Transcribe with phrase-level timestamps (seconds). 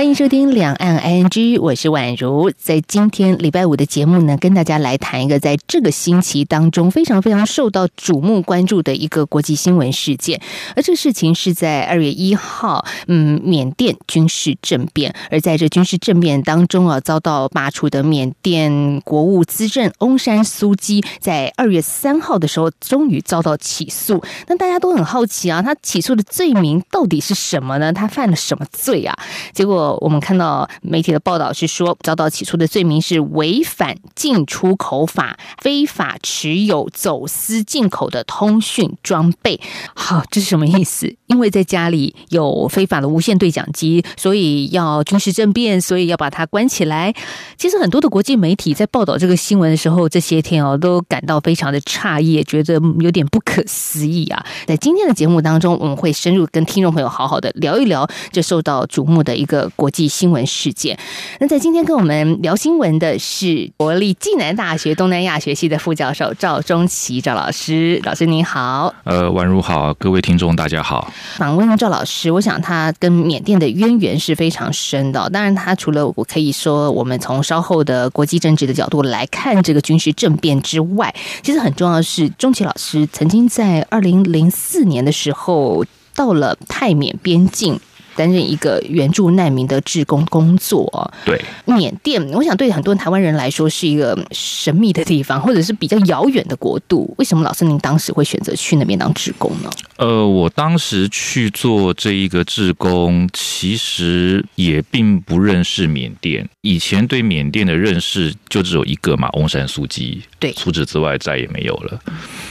[0.00, 2.50] 欢迎收听两岸 ING，我是宛如。
[2.56, 10.40] 在今天礼拜五的节目呢，跟大家来谈一个在这个星期当中非常非常受到瞩目关注的一个国际新闻事件。
[10.74, 15.14] 而这个事情是在二月一号，嗯，缅甸军事政变。
[15.30, 24.24] 而在这军事政变当中啊，遭到罢黜的缅甸国务资政翁山苏基，在二月三号的时候，终于遭到起诉。
[24.46, 27.92] 那大家都很好奇啊，他起诉的罪名到底是什么呢？
[27.92, 29.14] 他犯了什么罪啊？
[29.52, 29.89] 结果。
[30.00, 39.60] 我们看到媒体的报道是说，遭到起诉的罪名是违反进出口法，非法持有走私进口的通讯装备。
[39.94, 41.14] 好，这是什么意思？
[41.26, 47.14] 因为在家里有非法的无线对讲机，所以要军事政变，所以要把它关起来。
[47.56, 54.44] 其实很多的国际媒体在报道这个新闻的时候，这些天哦，都感到非常的诧异，觉得有点不可思议啊。
[54.66, 59.69] 在今天的节目当中，我们会深入跟听众朋友好好的聊一聊这受到瞩目的一个。
[59.76, 60.98] 国际新闻事件。
[61.38, 68.94] 那在今天跟我们聊新闻的是国立暨南大学东南亚学系的副教授赵中奇赵老师，老师您好。
[69.04, 71.12] 呃，宛如好，各位听众大家好。
[71.36, 75.28] 访问赵老师，我想他跟缅甸的渊源是非常深的。
[75.30, 85.84] 当然，他除了我可以说，我们从稍后的国际政治的角度来看这个军事政变之外，其实很重要的是，中奇老师曾经在二零零四年的时候
[86.14, 87.78] 到了泰缅边境。
[88.16, 91.12] 担任一个援助难民的志工工作。
[91.24, 97.14] 对，缅甸，我想对很多台湾人来说是一个神秘的地方，或者是比较遥远的国度。
[97.18, 99.70] 为什么老师您当时会选择去那边当志工呢？
[99.96, 106.48] 呃，我当时去做这一个志工，其实也并不认识缅甸。
[106.62, 110.22] 以前对缅甸的认识就只有一个嘛，翁山苏姬。
[110.38, 112.00] 对，除此之外再也没有了。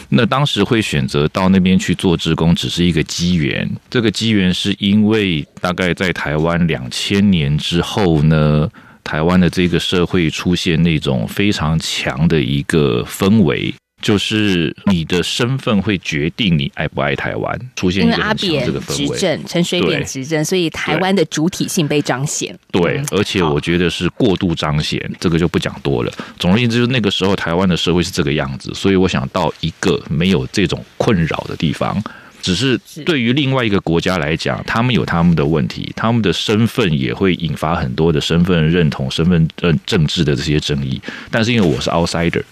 [0.09, 3.69] 那当时会选择到那边去做志工，只是一个机缘。
[3.89, 5.45] 这个机缘是因为。
[5.61, 8.69] 大概在台湾两千年之后呢，
[9.03, 17.59] 台湾的这个社会出现那种非常强的一个氛围，就是你的身份会决定你爱不爱台湾。
[17.75, 22.57] 出现一个很强这个氛围，执政陈水扁执政，所以台湾的主体性被彰显。
[22.71, 26.11] 对，而且我觉得是过度彰显，这个就不讲多了。
[26.37, 32.01] 总而言之，就是那个时候台湾的社会是这个样子，所以我想到一个没有这种困扰的地方。
[32.41, 41.01] 只是对于另外一个国家来讲，他们有他们的问题，他们的身份也会引发很多的身份认同、身份政政治的这些争议。
[41.29, 42.44] 但是因为我是 outsider，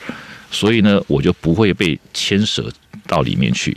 [0.51, 2.69] 所以呢，我就不会被牵涉
[3.05, 3.75] 到里面去。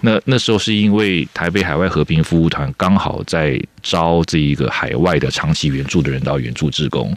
[0.00, 7.14] 那那时候是因为台北海外和平服务团刚好在招这一个海外的长期援助的人到援助志工，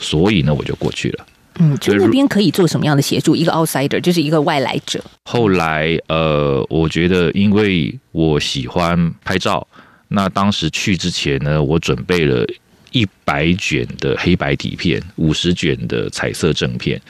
[0.00, 1.26] 所以呢，我就过去了。
[1.58, 3.36] 嗯，就那边可以做什么样的协助？
[3.36, 5.02] 一个 outsider 就是一个外来者。
[5.24, 9.66] 后来，呃，我觉得因为我喜欢拍照，
[10.08, 12.46] 那当时去之前呢，我准备了
[12.92, 17.00] 一百卷的黑白底片，五十卷的彩色正片。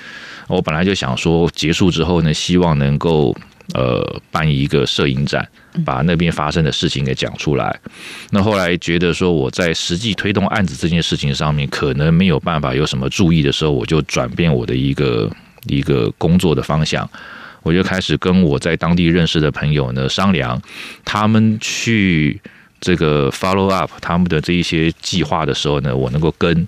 [0.46, 3.36] 我本来就想说，结束之后呢，希望能够。
[3.74, 5.46] 呃，办一个摄影展，
[5.84, 7.78] 把那边发生的事情给讲出来。
[8.30, 15.30] 那后来觉得说，我在实际推动案子这件事情上面，可能没有办法有什么注意的时候，我就转变我的一个
[15.66, 17.08] 一个工作的方向。
[17.62, 20.58] 我就开始跟我在当地认识的朋友呢商量，
[21.04, 22.40] 他们去
[22.80, 26.66] 这个 follow up 他们的这一些计划的时候呢，我能够跟。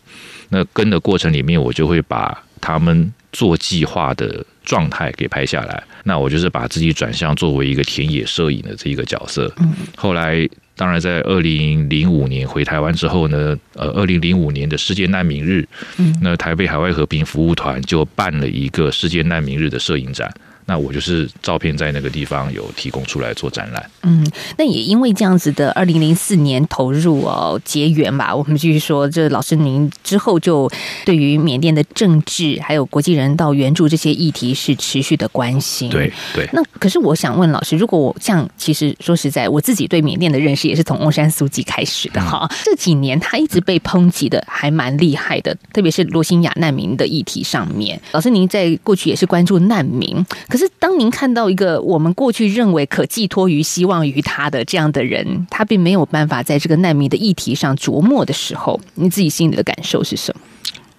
[0.50, 4.44] 那跟的过程里面，我就会把他们做计划的。
[4.64, 9.52] 状态给拍下来，那我就是把自己转向作为一个田野摄影的这一个角色。
[9.58, 15.66] 嗯，后来当然在二零零五年回台湾之后呢，呃，二零零五年的世界难民日，
[15.98, 20.32] 嗯，那台北海外和平服务团就办了一个世界难民日的摄影展。
[20.70, 23.90] 那我就是照片在那个地方有提供出来做展览。
[24.04, 24.24] 嗯，
[24.56, 28.32] 那也因为这样子的，二零零四年投入哦结缘吧。
[28.32, 30.70] 我们继续说，这老师您之后就
[31.04, 35.90] 对于缅甸的政治还有国际人道援助这些议题是持续的关心。
[35.90, 36.48] 对对。
[36.52, 42.48] 那可是我想问老师，如果我像其实说实在，我自己对缅甸的认识也是从翁山苏记开始的哈。
[42.64, 48.00] 这几年他一直被抨击的还蛮厉害的，特别是罗兴亚难民的议题上面。
[48.12, 60.40] 老师您在过去也是关注难民，可是当您看到一个我们过去认为可寄托于希望于他的这样的人，他并没有办法在这个难民的议题上琢磨的时候，你自己心里的感受是什么？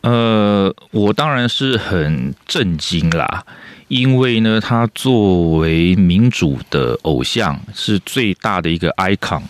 [0.01, 3.45] 呃，我当然是很震惊啦，
[3.87, 9.43] 因为呢，他作为民主的偶像，是最大的一个 icon，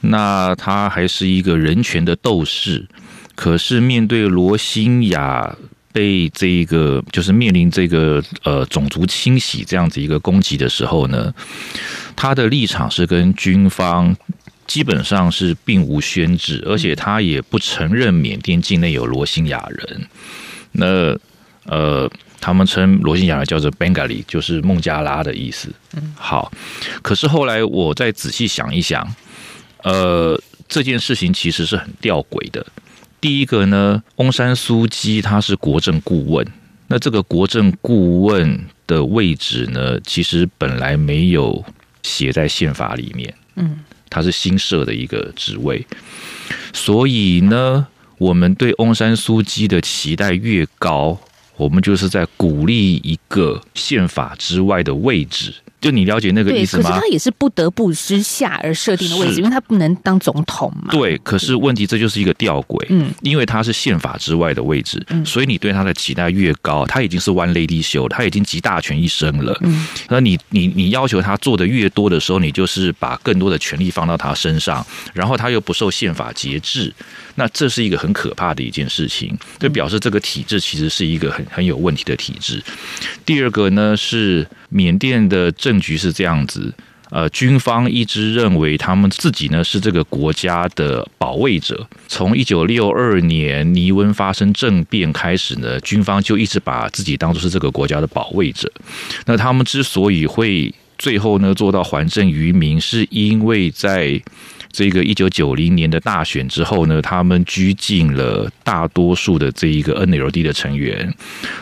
[0.00, 2.84] 那他还是一个人权的斗士，
[3.36, 5.56] 可是面对罗兴亚
[5.96, 11.32] 被这一个就是面临这个呃种族清洗这样子一个攻击的时候呢，
[12.14, 14.14] 他的立场是跟军方
[14.66, 20.06] 基本上是并无宣制，而且他也不承认缅甸境内有罗兴亚人。
[20.72, 21.18] 那
[21.64, 22.10] 呃，
[22.42, 25.70] 他们称罗兴亚人叫做 Bengali，就是孟加拉的意思。
[25.94, 26.52] 嗯，好。
[27.00, 29.02] 可是后来我再仔细想一想，
[29.82, 30.38] 呃，
[30.68, 32.66] 这件事情其实是很吊诡的。
[33.26, 36.46] 第一个呢，翁山苏姬他是国政顾问，
[36.86, 41.64] 那这个国政顾问的位置呢，其实本来没有
[42.04, 43.34] 写在宪法里面。
[43.56, 45.84] 嗯，他是新设的一个职位，
[46.72, 47.84] 所以呢，
[48.18, 51.18] 我们对翁山苏姬的期待越高，
[51.56, 55.52] 我们就是在鼓励一个宪法之外的位置。
[55.80, 56.90] 就你了解那个意思吗？
[56.90, 60.88] 可是他也是不得不之下而设定的位置，因为他不能当总统嘛。
[60.90, 76.92] 对，可是问题这就是一个吊诡，嗯，因为他是宪法之外的位置，嗯，所以你对他的期待越高，他已经是 one lady show，他已经集大权一身了，嗯，那你你你要求他做的越多的时候，你就是把更多的权力放到他身上，然后他又不受宪法节制，
[77.36, 82.60] 那这是一个很可怕的一件事情，就表示这个体制其实是一个很很有问题的体制。
[83.24, 84.44] 第二个呢是。
[84.68, 86.74] 缅甸的政局是这样子，
[87.10, 91.86] 呃，军方一直认为他们自己呢是这个国家的保卫者。
[92.08, 98.70] 从一九六二年尼温发生政变开始呢，军方就一直把自己当作是这个国家的保卫者。
[99.24, 104.20] 那他们之所以会最后呢做到还政于民，是因为在。
[104.76, 111.10] 这个一九九零年的大选之后呢，他们拘禁了大多数的这一个 NLD 的成员，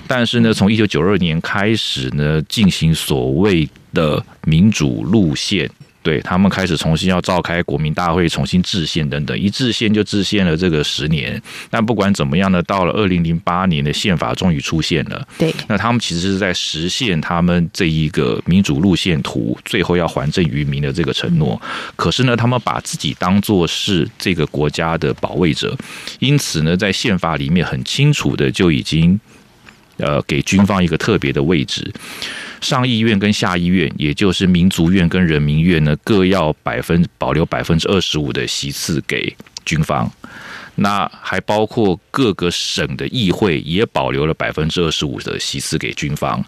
[0.09, 5.71] 但是呢，从一九九二年开始呢，进行所谓的民主路线。
[6.05, 11.43] 对他们开始重新要召开国民大会，重新制宪等等，一制宪就制宪了这个十年。
[11.71, 15.27] 但不管怎么样呢，到了二零零八年的宪法终于出现了。
[15.39, 21.61] 对，那他们其实是在实现他们这一个民主路线图，最后要还政于民的这个承诺。
[21.97, 25.75] 可是呢，他们把自己当做是这个国家的保卫者，
[26.19, 29.19] 因此呢，在宪法里面很清楚的就已经
[29.97, 31.91] 呃给军方一个特别的位置。
[32.65, 40.11] 上议院跟下议院，也就是民族院跟人民院呢，各要百分保留百分之二十五的席次给军方。
[40.77, 46.43] 那还包括各个省的议会也保留了百分之二十五的席次给军方。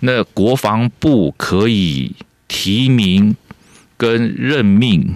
[0.00, 2.10] 那国防部可以
[2.48, 3.36] 提名
[3.96, 5.14] 跟任命。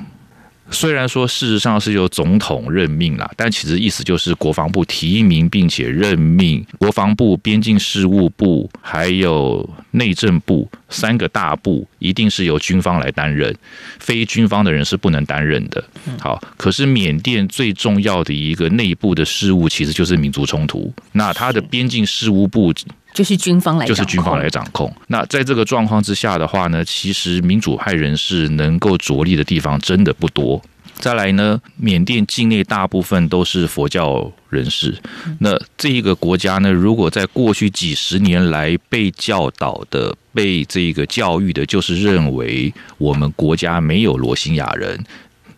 [0.71, 13.55] 虽然说事实上是由总统任命啦，但其实意思就是国防部提名并且任命，国防部、边境事务部还有内政部三个大部一定是由军方来担任，
[13.99, 15.85] 非军方的人是不能担任的。
[16.19, 22.73] 好，可是缅甸最重要的一个内部的事务其实就是民族冲突，那他的边境事务部。
[23.15, 24.93] 就是军方来，就是军方来掌控。
[25.07, 30.61] 那在这个状况之下的话呢，其实民主派人士能够着力的地方真的不多。
[30.97, 34.95] 再来呢，缅甸境内大部分都是佛教人士。
[35.39, 45.05] 那这一个国家呢，如果在过去几十年来被教导的、被这个教育的，就是认为我们国家没有罗兴亚人。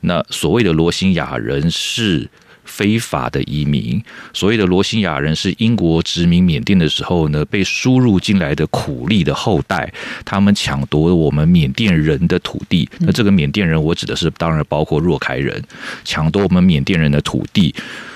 [0.03, 2.29] 那所谓的罗兴亚人是。
[2.67, 4.03] 非法的移民，
[4.35, 9.91] 所谓的罗兴亚人是英国殖民缅甸的时候呢，被输入进来的苦力的后代，
[10.25, 12.87] 他们抢夺我们缅甸人的土地。
[12.99, 15.63] 那这个缅甸人，我指的是当然包括若开人，
[16.05, 17.75] 抢夺我们缅甸人的土地。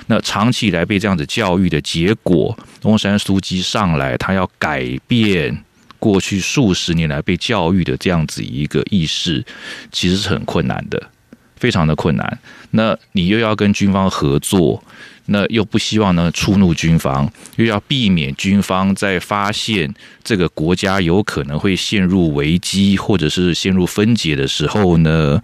[0.08, 5.56] 那长期以来被这样子教育的结果，翁山苏基上来，他要改变
[6.00, 9.44] 过去数十年来被教育的这样子一个意识，
[9.92, 11.00] 其实是很困难的。
[11.60, 12.38] 非常的困难，
[12.72, 14.82] 那你又要跟军方合作，
[15.26, 25.40] 那又不希望呢触怒军方，又要避免军方在发现这个国家有可能会陷入危机或者是陷入分解的时候呢，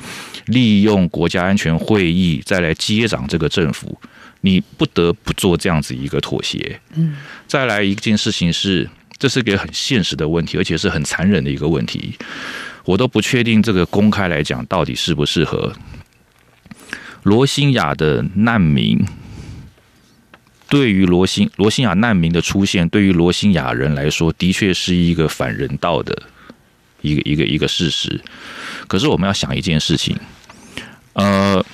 [0.47, 3.97] 利用国家安全会议再来接掌这个政府，
[4.41, 6.81] 你不得不做这样子一个妥协。
[6.95, 7.15] 嗯，
[7.47, 12.15] 再来一件事情是，这是个很现实的问题，而且是很残忍的一个问题，
[12.85, 15.73] 我都不确定这个公开来讲到底适不适合。
[17.27, 19.05] 罗兴亚的难民，
[20.69, 26.23] 对于罗兴罗兴亚难民的出现，对于罗兴亚人来说，的确是一个反人道的
[27.01, 28.23] 一个一个一个事实。
[28.87, 30.17] 可是我们要想一件事情，
[31.15, 31.67] 呃，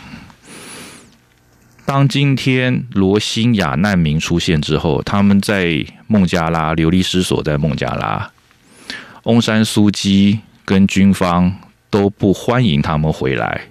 [1.84, 8.30] 当今天罗兴亚难民出现之后，他们在孟加拉流离失所，在孟加拉，
[9.24, 11.54] 翁山苏基跟军方
[11.90, 13.66] 都不欢迎他们回来。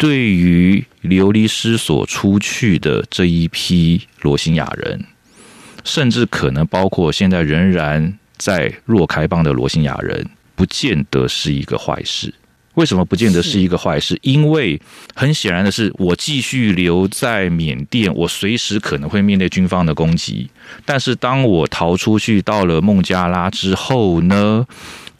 [0.00, 5.04] 对于流离失所出去的这一批罗兴亚人，
[5.84, 12.32] 甚至可能包括现在仍然在若开邦的罗兴亚人，不见得是一个坏事。
[12.76, 14.18] 为什么不见得是一个坏事？
[14.22, 14.80] 因为
[15.14, 20.48] 很显然的是，我继续留在缅甸，我随时可能会面对军方的攻击。
[20.86, 24.66] 但是当我逃出去到了孟加拉之后呢？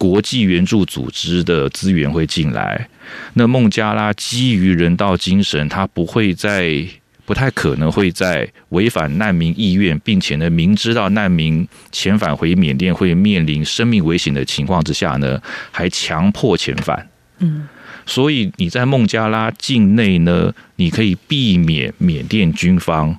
[0.00, 2.88] 国际援助组织的资源会进来，
[3.35, 6.83] 那孟加拉基于人道精神，他不会在
[7.26, 15.38] 不太可能会在违反难民意愿，并且呢明知道难民遣返回缅甸会面临生命危险的情况之下呢，
[15.71, 17.07] 还强迫遣返。
[17.40, 17.69] 嗯，
[18.07, 23.19] 所以你在孟加拉境内呢，你可以避免缅甸军方。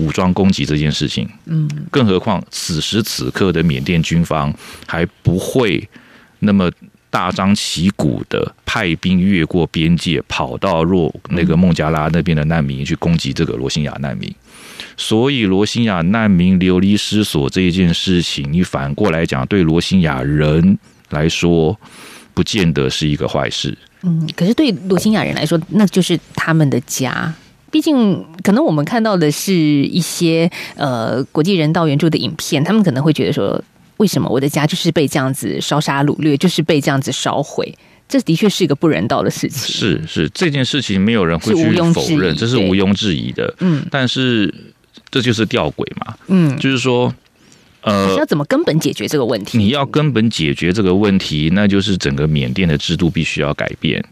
[0.00, 4.52] 武装攻击这件事情，嗯，更何况此时此刻的缅甸军方
[4.86, 5.86] 还不会
[6.38, 6.70] 那么
[7.10, 14.32] 大张旗鼓的派兵越过边界，跑到若那个孟加拉那边的难民去攻击这个罗兴亚难民。
[14.96, 20.78] 所以罗兴亚难民流离失所这一件事情，你反过来讲，对罗兴亚人
[21.10, 21.78] 来说，
[22.32, 23.76] 不见得是一个坏事。
[24.02, 27.32] 嗯，可是对罗兴亚人来说，那就是他们的家。
[27.70, 33.62] 毕竟，可能我们看到的是一些呃国际人道援助的影片，他们可能会觉得说，
[33.98, 37.72] 为什么我的家就是被这样子烧杀掳掠，就是被这样子烧毁？
[38.08, 39.72] 这的确是一个不人道的事情。
[39.72, 43.54] 是是，这件事情没有人会去否认，这是毋庸置疑的。
[43.60, 44.52] 嗯，但是
[45.12, 46.16] 这就是吊诡嘛。
[46.26, 47.14] 嗯，就是说，
[47.82, 49.58] 呃，要怎么根本解决这个问题？
[49.58, 54.04] 你要根本解决这个问题，那就是整个缅甸的制度必须要改变。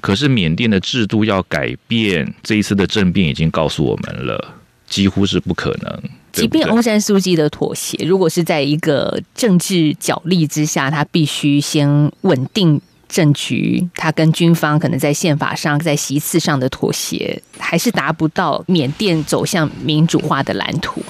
[0.00, 4.54] 可是缅甸的制度要改变，这一次的政变已经告诉我们了，
[4.88, 6.02] 几乎是不可能。
[6.32, 21.02] 即便翁山书记的妥协，如果是在一个政治角力之下，他必须先稳定政局，他跟军方可能在宪法上、在席次上的妥协，还是达不到缅甸走向民主化的蓝图。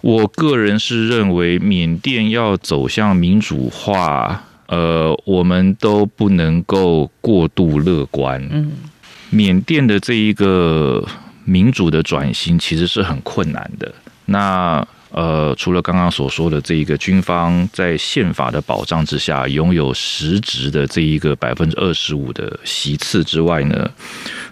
[0.00, 4.44] 我个人是认为，缅甸要走向民主化。
[4.72, 8.42] 呃，我们都不能够过度乐观。
[8.50, 8.72] 嗯，
[9.28, 11.06] 缅甸的这一个
[11.44, 13.92] 民主的转型其实是很困难的。
[14.24, 23.90] 那呃，除了刚刚所说的这一个军方在宪法的保障之下拥有实质的这一个百分之二十五的席次之外呢，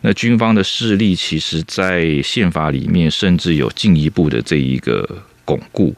[0.02, 5.08] 那军方的势力其实在宪法里面甚至有进一步的这一个
[5.46, 5.94] 巩固。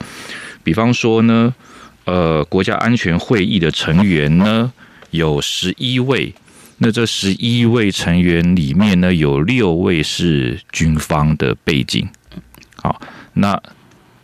[0.63, 1.53] 比方说呢。
[2.05, 4.73] 呃，国家安全会议的成员呢
[5.11, 6.35] 有十一位，
[6.79, 12.09] 那这十一位成员里面呢有六位是军方的背景，
[12.77, 13.01] 好，
[13.35, 13.61] 那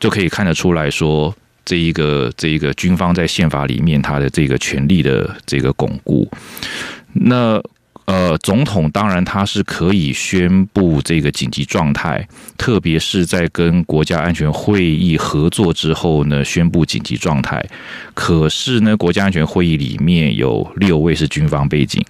[0.00, 6.30] 就可以看得出来说，这一个这一个军方在宪法里面他的这个权力的这个巩固，
[7.12, 7.62] 那。
[8.08, 17.62] 呃，总统当然他是可以宣布这个紧急状态，特别是在跟国家安全会议合作之后呢，宣布紧急状态。
[18.14, 22.02] 可是呢，国家安全会议里面有六位是军方背景，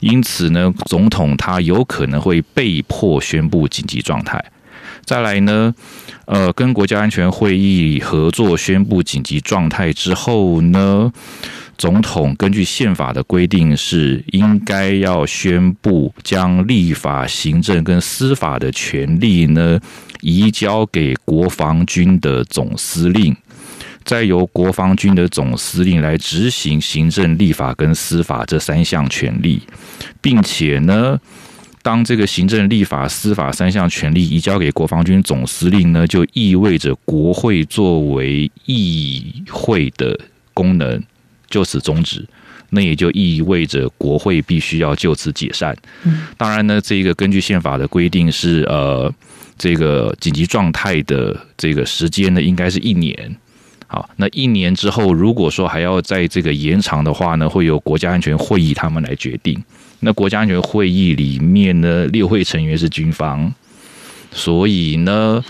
[0.00, 4.44] 因此呢，总统他有可能会被迫宣布紧急状态。
[5.06, 5.74] 再来呢，
[6.26, 11.10] 呃，跟国家安全会议合作宣布紧急状态之后呢？
[11.78, 19.78] 总统根据宪法的规定是应该要宣布将立法、行政跟司法的权利呢
[20.20, 23.34] 移交给国防军的总司令，
[24.04, 29.62] 再由国防军的总司令来执行行政、立法跟司法这三项权利，
[30.20, 31.16] 并且呢，
[31.80, 40.18] 当这个行政、立法、司法三项权利移交给国防军总司令呢，就意味着国会作为议会的
[40.52, 41.00] 功能。
[41.48, 42.24] 就此终止，
[42.70, 45.76] 那也就意味着国会必须要就此解散。
[46.04, 49.12] 嗯当然呢，这个根据宪法的规定是，呃，
[49.56, 53.36] 这个紧急状态的这个时间呢，应该是一年。
[53.86, 59.58] 好，那一年之后，如果说还要在这个延长的话呢，会由国家安全会议他们来决定。
[60.00, 63.52] 那国家安全会议里面呢，六会成员是军方，
[64.30, 65.42] 所以呢。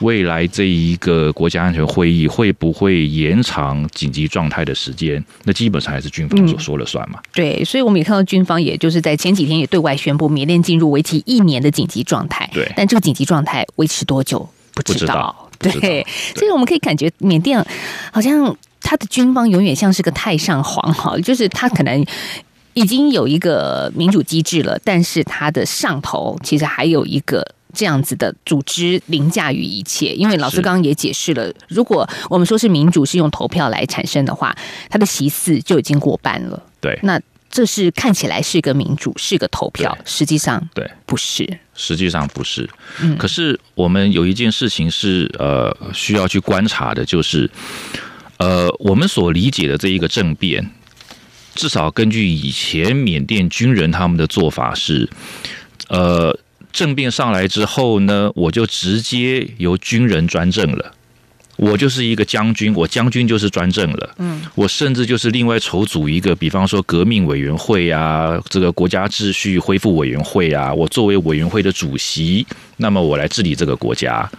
[0.00, 5.24] 未来这一个国家安全会议会不会延长紧急状态的时间？
[5.44, 7.18] 那基本上还是军方所说了算嘛？
[7.32, 12.48] 对，所以我们也看到军方，也就是在前几天也对外宣布，缅甸进入为期一年的紧急状态。
[12.52, 15.48] 对，但这个紧急状态维持多久不知道。
[15.58, 17.64] 对，所以我们可以感觉缅甸
[18.12, 22.04] 好像他的军方永远像是个太上皇哈，就是他可能
[22.74, 27.55] 已经有一个民主机制了，但是他的上头其实还有一个。
[27.76, 34.56] 这样子的组织凌驾于一切，因为老师刚刚也解释了，如果我们说是民主是用投票来产生的话，
[34.88, 36.60] 它的席次就已经过半了。
[36.80, 40.90] 对，那这是看起来是一个民主，是个投票，实际上对。
[41.06, 42.68] 不是，实际上不是。
[43.00, 47.48] 嗯，可是我们有一件事情是呃需要去观察的，就是
[48.38, 50.68] 呃我们所理解的这一个政变，
[51.54, 55.08] 至少根据以前缅甸军人他们的做法是，
[55.88, 56.36] 呃
[56.76, 60.92] 政变上来之后呢，我就直接由军人专政了。
[61.56, 64.14] 我就是一个将军，我将军就是专政了。
[64.18, 74.30] 嗯，我甚至就是另外筹组一个，比方说革命委员会啊，这个国家秩序恢复委员会啊，我作为委员会的主席，那么我来治理这个国家。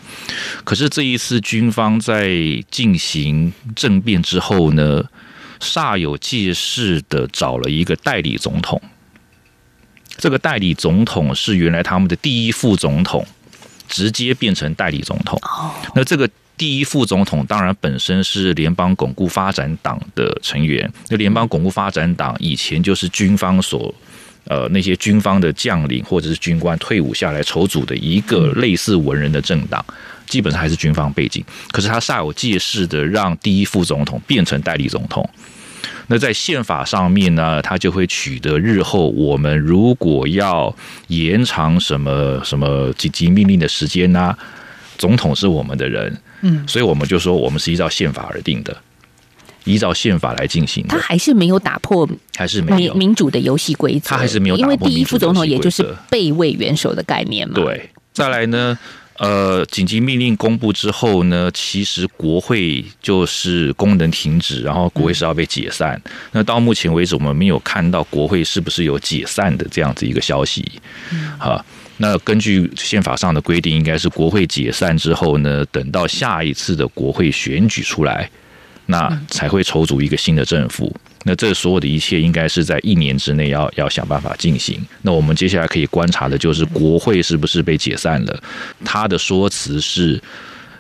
[0.64, 2.30] 可是这一次军方在
[2.70, 5.04] 进行政变之后呢，
[5.60, 8.80] 煞有介事的找了一个代理总统。
[10.18, 13.26] 这个代理总统是原来他们的第一副总统，
[13.88, 15.40] 直接变成代理总统。
[15.44, 16.30] 哦，那这个。
[16.58, 23.94] 第一副总统当然本身是联邦巩固发展党的成员，那联邦巩固发展党以前就是军方所
[24.46, 29.86] 呃那些军方的将领或者是军官退伍下来筹组的一个类似文人的政党，
[30.26, 31.46] 基本上还是军方背景。
[31.72, 35.30] 可是他煞有介事的让第一副总统变成代理总统，
[36.08, 40.76] 那在宪法上面呢，他就会取得日后我们如果要
[41.08, 44.36] 延长什么什么紧急命令的时间呢？
[44.98, 48.76] 总统是我们的人，嗯，所以我们就说我们是依照宪法而定的，
[49.64, 50.84] 依照宪法来进行。
[50.88, 57.54] 他还是没有打破，还是没有民主的游戏规则，他还是没有打破，因为第一副总统也就是备位元首的概念嘛。
[57.54, 58.76] 对，再来呢，
[59.18, 66.00] 呃，紧急命令公布之后呢，其实国会就是功能停止，然后国会是要被解散。
[66.32, 70.64] 那到目前为止，我们没有看到国会是不是有解散的这样子一个消息，
[71.38, 71.64] 啊。
[72.00, 78.30] 那根据宪法上的规定，应该是国会解散之后呢，等到下一次的国会选举出来，
[78.88, 80.94] 那才会筹组一个新的政府。
[81.24, 84.80] 那这所有的一切，应该是在一年之内要要想办法进行。
[85.02, 88.44] 那我们接下来可以观察的就是国会是不是被解散了？
[88.86, 90.22] 他的说辞是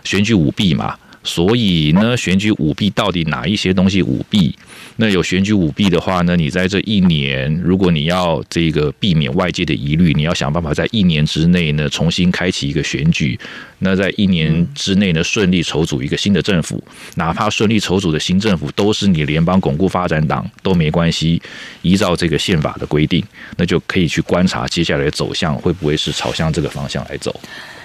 [0.03, 0.97] 选举舞弊嘛？
[1.27, 4.55] 所以呢，选举舞弊到底哪一些东西舞弊？
[4.95, 6.37] 那有选举舞弊的话呢？
[6.37, 13.37] 你在这一年，如果你要这个避免外界的疑虑，你要想办法在一年之内呢重新开启一个选举。
[13.79, 16.81] 那在一年之内呢顺利筹组一个新的政府，
[17.15, 21.39] 哪怕顺利筹组的新政府都是你联邦巩固发展党都没关系。
[21.81, 23.23] 依照这个宪法的规定，
[23.57, 27.37] 那就可以去观察接下来走向会不会是朝向这个方向来走。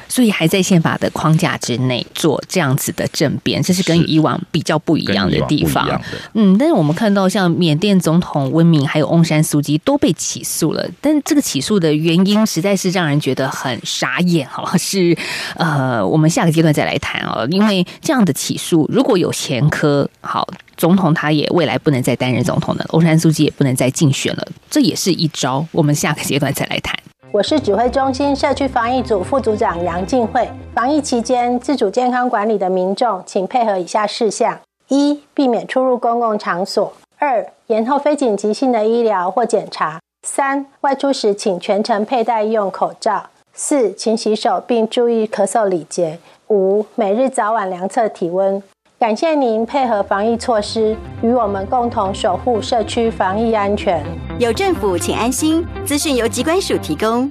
[0.09, 6.01] 所以还在宪法的框架之内做这样子的政变，这是跟以往比较不一样的地方。
[6.35, 14.77] 嗯，但是我们看到像缅甸总统温敏还有翁山苏姬都被起诉了，但这个起诉的原因实在是让人觉得很傻眼哈。
[14.77, 15.17] 是
[15.57, 25.67] 呃，我们下个阶段再来谈哦，因为这样的起诉如果有前科，好，总统他也未来不能再担任总统了，翁山苏姬也不能再竞选了，这也是一招。
[25.73, 26.99] 我们下个阶段再来谈。
[27.33, 30.47] 我是指挥中心社区防疫组副组长杨静慧。
[30.75, 46.19] 防疫期间，自主健康管理的民众，请配合以下事项：一、避免出入公共场所；二、延后非紧急性的医疗或检查；三、外出时请全程佩戴医用口罩；四、勤洗手并注意咳嗽礼节；
[46.49, 48.63] 五、每日早晚量测体温。
[49.03, 54.01] 感谢您配合防疫措施，与我们共同守护社区防疫安全。
[54.39, 55.67] 有政府，请安心。
[55.85, 57.29] 资讯由机关署提供。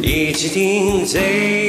[0.00, 1.60] 一起听之音。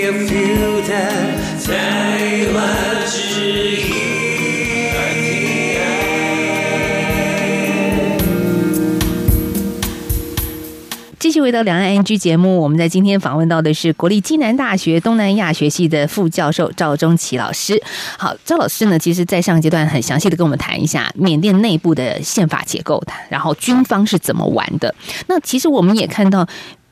[11.31, 17.81] 继续回到两岸 NG 节目，我们在今天访问到的是国立暨南大学东南亚学系的副教授赵忠奇老师。
[18.17, 24.93] 好，赵老师呢，其实在上阶段很详细的跟我们谈一下缅甸内部的宪法结构，然后军方是怎么玩的。
[25.27, 26.45] 那其实我们也看到。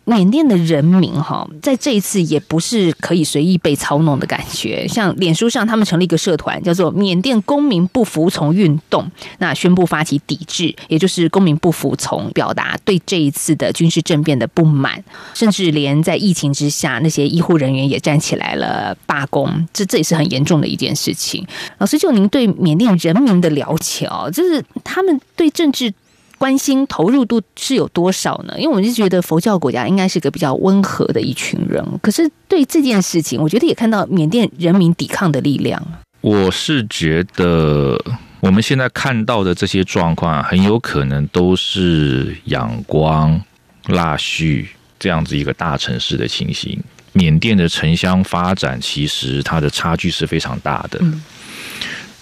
[0.09, 4.87] 缅甸的人民哈，在这一次也不是可以随意被操弄的感觉。
[4.87, 15.03] 像脸书上，他们成立一个社团，叫做“缅甸公民不服从运动”，那宣布发起抵制，也就是公民不服从，表达对这一次的军事政变的不满，
[15.35, 19.67] 甚至连在疫情之下，那些医护人员也站起来了罢工。
[19.71, 21.45] 这这也是很严重的一件事情。
[21.77, 25.93] 老师，就您对缅甸人民的了解哦，就是他们对政治。
[26.39, 28.55] 关心投入度是有多少呢？
[28.57, 35.85] 因为我们就觉得佛教国家应该是个比较温和的一群人，可是对这件事情，我觉得也看到缅甸人民抵抗的力量。
[36.21, 38.01] 我是觉得
[38.39, 43.39] 我们现在看到的这些状况，很有可能都是仰光、
[43.87, 46.81] 腊戌这样子一个大城市的情形。
[47.11, 50.99] 缅甸的城乡发展其实它的差距是非常大的。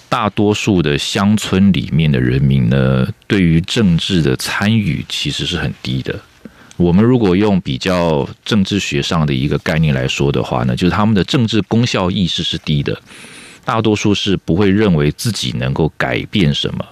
[0.10, 6.18] 大多数的乡村里面的人民呢，对于政治的参与其实是很低的。
[6.78, 13.00] 我们如果用比较政治学上的一个概念来说的话呢，就是他们的政治功效意识是低的，
[13.66, 16.86] 大多数是不会认为自己能够改变什么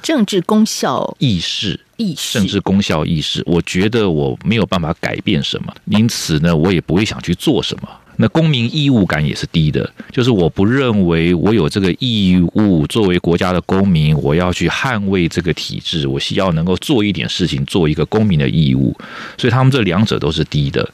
[0.00, 1.78] 政治功效意识。
[1.98, 7.88] 意识，政治功效意识，我觉得我没有办法改变什么，因此呢，我也不会想去做什么。
[8.16, 18.96] 那公民义务感也是低的，就是我不认为我有这个义务，作为国家的公民，我要去捍卫这个体制，我需要能够做一点事情，做一个公民的义务。
[19.38, 20.88] 所以他们这两者都是低的。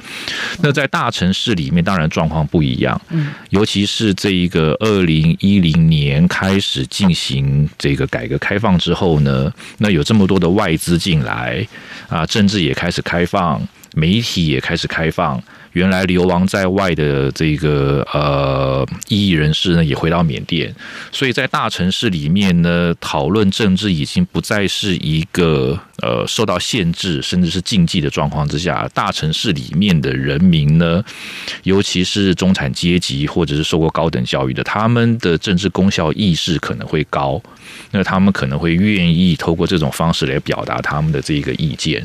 [0.62, 11.66] 那在大城市里面，当然状况不一样，嗯，尤其是这一个二零一零年开始进行这个改革开放之后呢，那有这么多的外资进来
[12.08, 13.60] 啊，政治也开始开放，
[13.94, 15.42] 媒体也开始开放。
[15.78, 20.74] 原来流亡在外的这个呃异议人士呢，也回到缅甸，
[21.12, 28.90] 所以在大城市里面呢，讨论政治已经不再是一个呃受到限制甚至是禁忌的状况之下。
[28.92, 31.00] 大城市里面的人民呢，
[31.62, 37.40] 尤其是中产阶级或者是受过高等教育的，他们的政治功效意识可能会高，
[37.92, 42.04] 那他们可能会愿意透过这种方式来表达他们的这一个意见。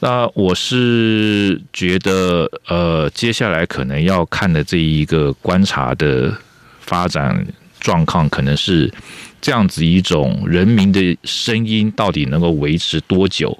[0.00, 6.34] 那我是觉得，呃，接下来可能要看的这一个观察的
[6.80, 7.46] 发展
[7.78, 8.90] 状况，可能是
[9.42, 13.56] 这样子一种人民的声音到底能够维持多久？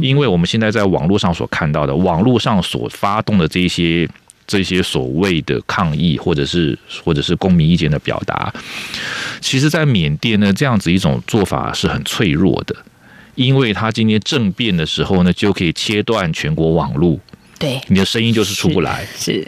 [0.00, 4.08] 因为我们现在在网络上所看到的，网络上所发动的这些
[4.48, 8.52] 这些所谓的抗议，或者是或者是公民意见的表达，
[9.40, 12.74] 其实，在缅甸呢，这样子一种做法是很脆弱的。
[13.34, 17.18] 因为他今天政变的时候呢，就可以切断全国网络，
[17.58, 19.06] 对，你的声音就是出不来。
[19.16, 19.46] 是，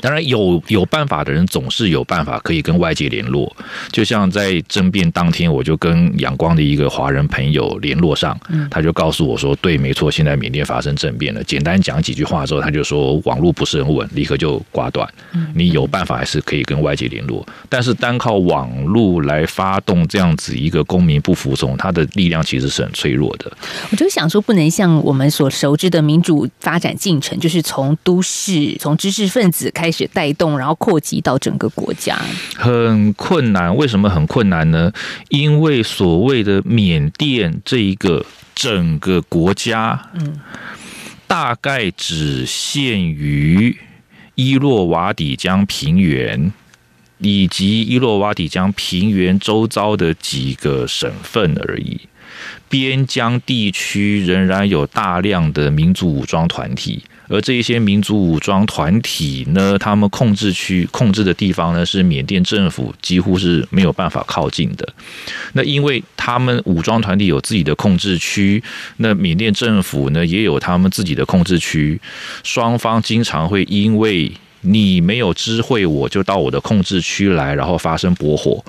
[0.00, 3.54] 当然有有办法的人总是有办法可以跟外界联络，
[3.90, 8.38] 就像在政变当天，我就跟阳光的一个华人朋友联络上，
[8.70, 15.08] 他就告诉我说：“对，没错，现在缅甸发生政变了。”简单讲几句话之后，他就说网络不是很稳，立刻就挂断。
[15.54, 23.50] 你有办法还是可以跟外界联络，但是单靠网络来发动这样子一个公民不服从，它的力量其实是很脆弱的。
[23.90, 32.18] 我就想说，不能像我们所熟知的民主发展进程，就是从都市、从知识分子开开始带动，然后扩及到整个国家。
[32.56, 34.90] 很困难，为什么很困难呢？
[35.28, 40.40] 因为所谓的缅甸这一个整个国家，嗯，
[41.28, 43.78] 大概只限于
[44.34, 46.52] 伊洛瓦底江平原
[47.18, 52.00] 以及伊洛瓦底江平原周遭的几个省份而已。
[52.68, 64.88] 边疆地区仍然有大量的民族武装团体，而这一些民族武装团体呢，他们控制区控制的地方呢，是缅甸政府几乎是没有办法靠近的。
[65.52, 68.62] 那因为他们武装团体有自己的控制区，
[68.98, 72.00] 那缅甸政府呢也有他们自己的控制区，
[72.42, 78.64] 双方经常会因为你没有知会我，就到我的控制区来，然后发生搏火。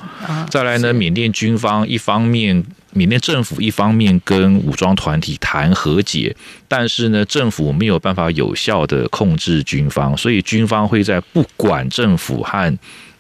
[0.49, 2.63] 再来呢，缅甸军方一方面，
[2.97, 6.36] 缅甸政府一方面跟武装团体谈和解，
[6.67, 12.77] 但是呢，政府没有办法有效的控制军方，所以军方会在不管政府和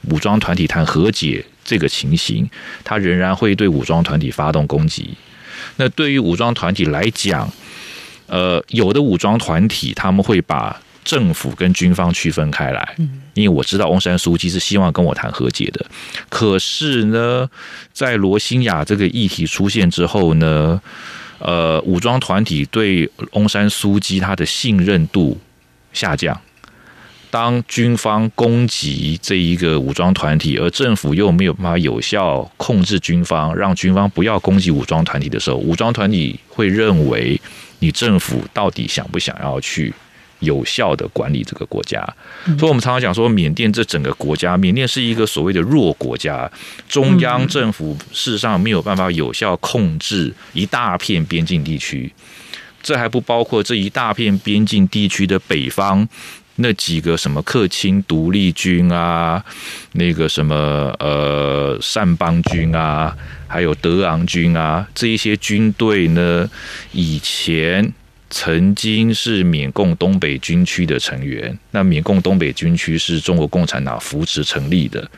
[0.09, 2.49] 武装团体谈和解这个情形，
[2.83, 5.15] 他仍然会对武装团体发动攻击。
[5.75, 7.47] 那对于武装团体来讲，
[8.25, 12.95] 呃，有的武装团体他们会把政府跟军方区分开来，
[13.41, 15.85] 因为我知道翁山书记是希望跟我谈和解的。
[16.29, 17.49] 可是呢，
[17.93, 20.81] 在罗兴亚这个议题出现之后呢，
[21.39, 25.37] 呃，武装团体对翁山书记他的信任度
[25.93, 26.39] 下降。
[27.29, 37.39] 当军方攻击这一个武装团体，而政府又没有办法有效控制军方，让军方不要攻击武装团体的时候，武装团体会认为
[37.79, 39.93] 你政府到底想不想要去
[40.39, 42.01] 有效的管理这个国家？
[42.57, 46.49] 所以，我们常常讲说，缅甸这整个国家，缅甸是一个所谓的弱国家，
[46.87, 52.11] 中央政府事实上没有办法有效控制一大片边境地区，
[52.81, 56.07] 这还不包括这一大片边境地区的北方。
[56.59, 59.45] 那几个什么克钦独立军啊，
[59.91, 63.15] 那个什么呃善邦军啊，
[63.47, 66.49] 还有德昂军啊，这一些军队呢，
[66.93, 67.93] 以前
[68.29, 71.57] 曾经是缅共东北军区的成员。
[71.71, 75.09] 那缅共东北军区是中国共产党扶持成立的。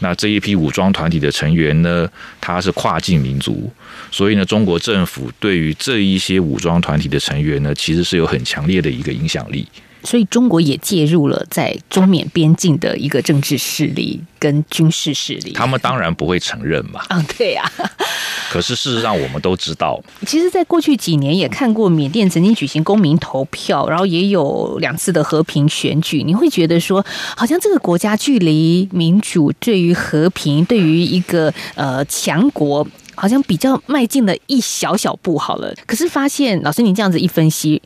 [0.00, 2.08] 那这一批武装团体的成员呢，
[2.40, 3.72] 他是跨境民族，
[4.10, 9.66] 所以呢，中国政府对于这一些武装团体的成员呢，其实是有很强烈的一个影响力。
[10.04, 15.52] 所以中国也介入了在中缅边境的一个政治势力跟军事势力。
[15.52, 17.02] 他们当然不会承认嘛。
[17.08, 17.64] 嗯，对呀、
[18.52, 26.22] 可是事实上，我们都知道，其实，在过去几年也看过缅甸曾经举行公民投票，然后也有两次的和平选举。
[26.22, 27.04] 你会觉得说，
[27.36, 32.86] 好像这个国家距离民主、对于和平、对于一个呃强国。
[33.14, 37.80] 好像比较迈进了一小小步好了，可是发现老师您这样子一分析，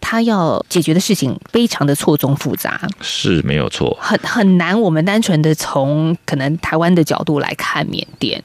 [0.00, 3.96] 他要解决的事情非常的错综复杂，是没有错。
[4.00, 4.78] 很很难。
[4.80, 8.42] 我们单纯的从可能台湾的角度来看缅甸，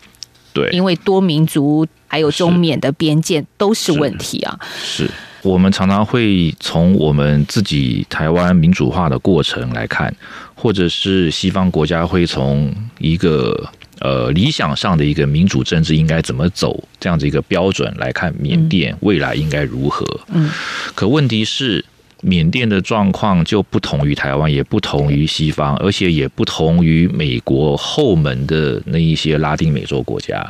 [0.54, 4.58] 对，因为多民族还有中缅的边界都是问题啊。
[4.82, 5.10] 是
[5.41, 10.13] 我们常常会从我们自己台湾民主化的过程来看，
[10.56, 13.69] 或者是西方国家会从一个
[14.00, 20.06] 呃理想上的一个民主政治应该怎么走这样子一个标准来看缅甸未来应该如何。
[20.30, 20.50] 嗯，
[20.96, 21.84] 可问题是。
[22.22, 30.46] 缅甸的状况就不同于台湾，也不同于西方，而且也不同于美国后门的那一些拉丁美洲国家。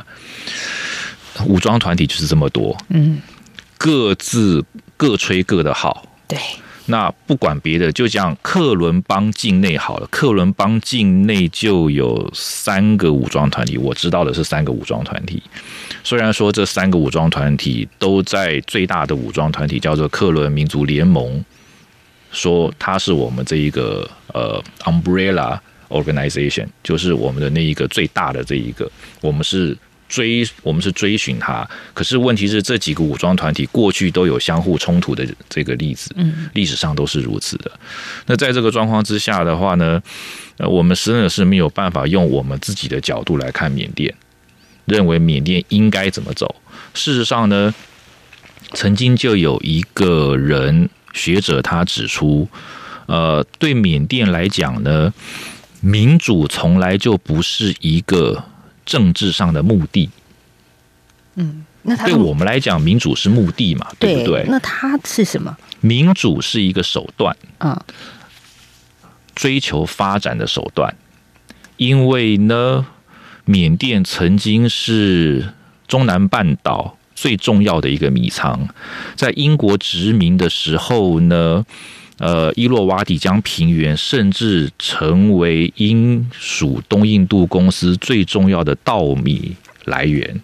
[1.46, 3.20] 武装团体就是这么多，嗯，
[3.78, 4.64] 各自
[4.96, 6.04] 各吹各的好。
[6.26, 6.36] 对，
[6.90, 15.42] 那不管别的，就讲克伦邦境内好了，克伦邦境内就有三个武装团体，我知道的是三个武装团体。
[16.02, 21.44] 虽然说这三个武装团体都在最大的武装团体叫做克伦民族联盟，
[22.32, 29.76] 说它是我们这一个呃 umbrella organization，就是我们的那一个最大的这一个，我们是。
[30.10, 37.70] 追我们是追寻他，可是问题是这几个武装团体过去都有相互冲突的这个例子，嗯，历史上都是如此的。
[38.26, 40.02] 那在这个状况之下的话呢，
[40.56, 44.12] 呃，我们真的是没有办法用我们自己的角度来看缅甸，
[44.84, 46.52] 认为缅甸应该怎么走。
[46.92, 47.72] 事实上呢，
[48.74, 52.48] 曾经就有一个人学者他指出，
[53.06, 55.14] 呃，对缅甸来讲呢，
[55.80, 58.42] 民主从来就不是一个
[58.90, 60.10] 政治上的目的。
[61.36, 64.44] 嗯那他对我们来讲，民主是目的嘛，对不对？
[64.48, 65.56] 那它是什么？
[65.80, 67.80] 民主是一个手段，嗯，
[69.34, 70.94] 追求发展的手段。
[71.78, 72.84] 因为呢，
[73.46, 75.54] 缅甸曾经是
[75.88, 78.68] 中南半岛最重要的一个米仓，
[79.14, 81.64] 在英国殖民的时候呢，
[82.20, 89.56] 呃，伊洛瓦底江平原甚至成为英属东印度公司最重要的稻米
[89.86, 90.38] 来源。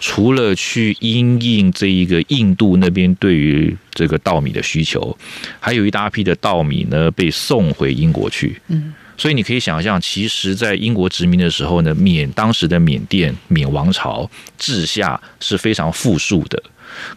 [0.00, 5.16] 除了去因应这一个印度那边对于这个稻米的需求，
[5.60, 8.60] 还有一大批的稻米呢被送回英国去。
[8.66, 16.60] 嗯，所以你可以想象，其实，在英国殖民的时候呢，缅当时的缅甸缅王朝治下是非常富庶的。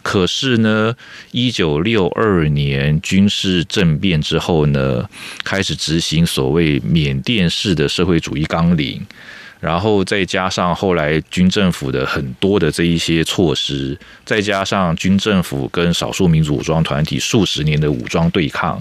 [0.02, 0.94] 可是呢，
[1.32, 5.08] 一九六二年军事政变之后呢，
[5.44, 9.04] 开始执行所谓缅甸式的社会主义纲领。
[9.58, 18.80] 然后再加上后来军政府的很多的这一些措施，再加上军政府跟少数民族武装团体数十年的武装对抗，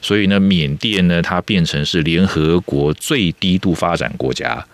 [0.00, 4.66] 所以呢，缅甸呢，它变成是联合国最低度发展国家。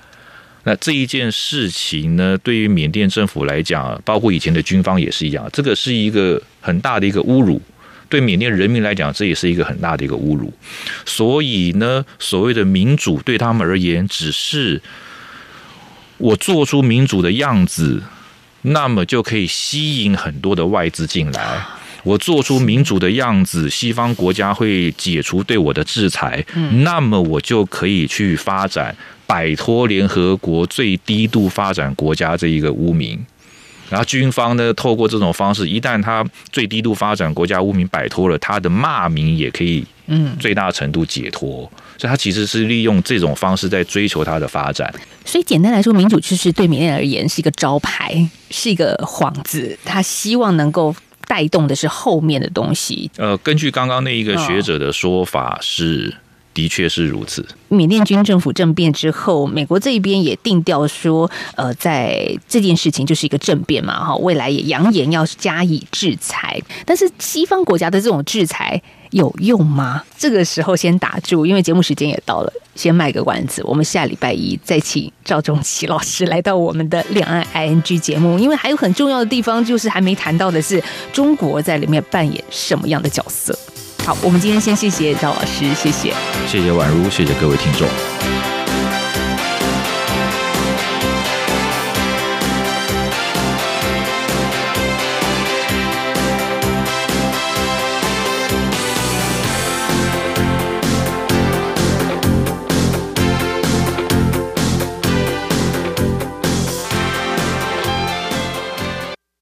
[0.65, 7.61] 那这一件事情呢，对于缅甸政府来讲，包括以前的军方也是一样，这个是一个很大的一个侮辱。
[8.09, 10.53] 对缅甸人民来讲，这也是一个很大的一个侮辱。
[11.07, 14.83] 所以呢，所谓的民主对他们而言，只是
[16.19, 18.03] 我做出民主的样子，
[18.63, 21.65] 那么就可以吸引很多的外资进来。
[22.03, 26.45] 我做出民主的样子，西方国家会解除对我的制裁，
[26.85, 28.95] 那么我就可以去发展，
[29.27, 33.19] 摆脱联合国最低度发展国家这一个污名。
[33.89, 41.69] 然后军方呢，透过这种方式，一旦他最低度发展国家污名摆脱了，他的骂名也可以嗯，最大程度解脱。
[41.99, 44.95] 所以，他其实是利用这种方式在追求他的发展。
[45.25, 50.95] 所以简单来说，民主就是对缅甸而言是一个招牌，是一个幌子，他希望能够
[51.31, 53.09] 带动的是后面的东西。
[53.17, 56.13] 呃，根据刚刚那一个学者的说法是，
[56.53, 57.47] 的确是如此。
[57.69, 66.61] 缅甸军政府政变之后，美国这一边也定调说，呃，在这件事情就是一个政变嘛，哈，未来也扬言要加以制裁。
[66.85, 70.03] 但是西方国家的这种制裁有用吗？
[70.17, 73.63] 这个时候先打住，因为节目时间也到了，先卖个关子。
[73.65, 83.59] 我们下礼拜一再请赵仲奇老师来到我们的两岸 ING 节目，因为还有很重要的地方，就是还没谈到的是中国在里面扮演什么样的角色。
[84.05, 86.15] 好，我们今天先谢谢赵老师，谢谢。
[86.47, 88.60] 谢谢宛如，谢谢各位听众。